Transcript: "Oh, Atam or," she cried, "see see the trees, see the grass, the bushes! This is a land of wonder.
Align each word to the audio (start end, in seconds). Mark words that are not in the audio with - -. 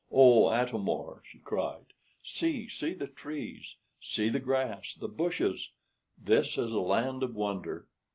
"Oh, 0.11 0.49
Atam 0.51 0.89
or," 0.89 1.21
she 1.23 1.37
cried, 1.37 1.93
"see 2.23 2.67
see 2.67 2.95
the 2.95 3.05
trees, 3.05 3.75
see 3.99 4.29
the 4.29 4.39
grass, 4.39 4.95
the 4.95 5.07
bushes! 5.07 5.71
This 6.17 6.57
is 6.57 6.71
a 6.71 6.79
land 6.79 7.21
of 7.21 7.35
wonder. 7.35 7.87